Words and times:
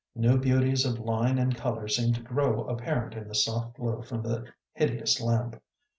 New 0.15 0.35
beauties 0.39 0.83
of 0.83 0.97
line 0.97 1.37
and 1.37 1.55
color 1.55 1.87
seemed 1.87 2.15
to 2.15 2.23
grow 2.23 2.63
apparent 2.63 3.13
in 3.13 3.27
the 3.27 3.35
soft 3.35 3.77
glow 3.77 4.01
from 4.01 4.23
the 4.23 4.47
hideous 4.73 5.21
lamp. 5.21 5.61